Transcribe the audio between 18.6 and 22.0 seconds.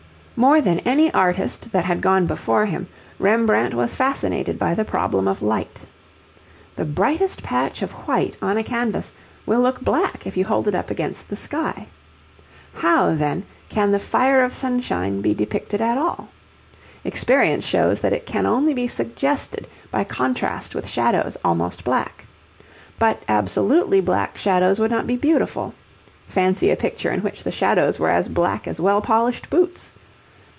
be suggested by contrast with shadows almost